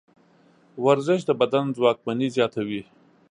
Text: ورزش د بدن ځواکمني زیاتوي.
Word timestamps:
ورزش 0.85 1.19
د 1.25 1.31
بدن 1.41 1.65
ځواکمني 1.77 2.27
زیاتوي. 2.35 2.81